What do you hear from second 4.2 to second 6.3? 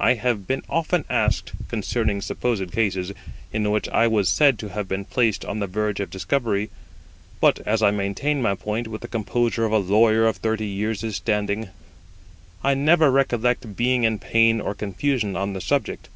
said to have been placed on the verge of